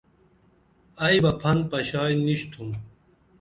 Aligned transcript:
ائی 1.03 1.19
بہ 1.23 1.31
پھن 1.39 1.57
پشائی 1.69 2.15
نِشِتُھم 2.25 2.69